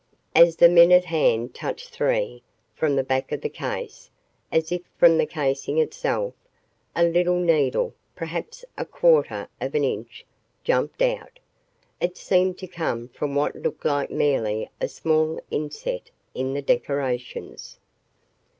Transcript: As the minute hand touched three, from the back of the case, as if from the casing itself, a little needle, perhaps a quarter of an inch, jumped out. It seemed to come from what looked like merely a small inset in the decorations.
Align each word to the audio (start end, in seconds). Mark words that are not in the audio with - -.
As 0.33 0.55
the 0.55 0.67
minute 0.67 1.05
hand 1.05 1.53
touched 1.53 1.89
three, 1.91 2.41
from 2.73 2.95
the 2.95 3.03
back 3.03 3.31
of 3.31 3.41
the 3.41 3.49
case, 3.49 4.09
as 4.51 4.71
if 4.71 4.81
from 4.97 5.19
the 5.19 5.27
casing 5.27 5.77
itself, 5.77 6.33
a 6.95 7.03
little 7.03 7.37
needle, 7.37 7.93
perhaps 8.15 8.65
a 8.79 8.83
quarter 8.83 9.47
of 9.61 9.75
an 9.75 9.83
inch, 9.83 10.25
jumped 10.63 11.03
out. 11.03 11.37
It 11.99 12.17
seemed 12.17 12.57
to 12.57 12.67
come 12.67 13.09
from 13.09 13.35
what 13.35 13.55
looked 13.55 13.85
like 13.85 14.09
merely 14.09 14.71
a 14.81 14.87
small 14.87 15.39
inset 15.51 16.09
in 16.33 16.55
the 16.55 16.63
decorations. 16.63 17.77